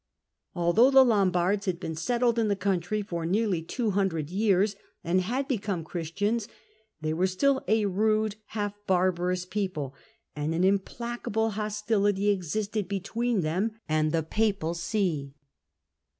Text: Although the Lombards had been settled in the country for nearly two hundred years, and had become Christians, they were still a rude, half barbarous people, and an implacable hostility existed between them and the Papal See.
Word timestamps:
Although 0.55 0.89
the 0.89 1.05
Lombards 1.05 1.67
had 1.67 1.79
been 1.79 1.93
settled 1.95 2.39
in 2.39 2.47
the 2.47 2.55
country 2.55 3.03
for 3.03 3.23
nearly 3.23 3.61
two 3.61 3.91
hundred 3.91 4.31
years, 4.31 4.75
and 5.03 5.21
had 5.21 5.47
become 5.47 5.83
Christians, 5.83 6.47
they 7.01 7.13
were 7.13 7.27
still 7.27 7.63
a 7.67 7.85
rude, 7.85 8.37
half 8.45 8.73
barbarous 8.87 9.45
people, 9.45 9.93
and 10.35 10.55
an 10.55 10.63
implacable 10.63 11.51
hostility 11.51 12.29
existed 12.29 12.87
between 12.87 13.41
them 13.41 13.73
and 13.87 14.11
the 14.11 14.23
Papal 14.23 14.73
See. 14.73 15.35